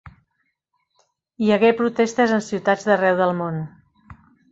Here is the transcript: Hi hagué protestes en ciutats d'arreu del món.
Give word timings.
Hi 1.43 1.51
hagué 1.55 1.69
protestes 1.81 2.33
en 2.39 2.41
ciutats 2.47 2.87
d'arreu 2.87 3.21
del 3.21 3.35
món. 3.43 3.61